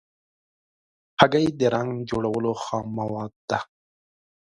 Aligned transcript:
هګۍ 1.19 1.47
د 1.59 1.61
رنګ 1.75 1.91
جوړولو 2.09 2.51
خام 2.63 2.85
مواد 2.99 3.33
ده. 3.49 3.59